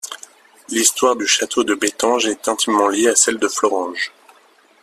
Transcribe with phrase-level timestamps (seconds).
[0.69, 4.11] L’histoire du château de Bétange est intimement lié à celle de Florange.